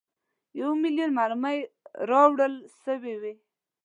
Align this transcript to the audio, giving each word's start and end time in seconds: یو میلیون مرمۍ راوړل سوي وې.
یو 0.59 0.69
میلیون 0.83 1.11
مرمۍ 1.17 1.57
راوړل 2.09 2.53
سوي 2.83 3.13
وې. 3.21 3.33